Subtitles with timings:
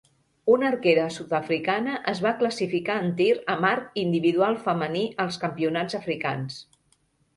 [0.51, 6.59] Una arquera sud-africana es va classificar en tir amb arc individual femení als campionats africans.